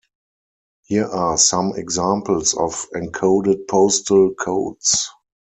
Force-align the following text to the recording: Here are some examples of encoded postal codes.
Here 0.85 1.05
are 1.05 1.37
some 1.37 1.73
examples 1.75 2.55
of 2.55 2.87
encoded 2.95 3.67
postal 3.67 4.33
codes. 4.33 5.11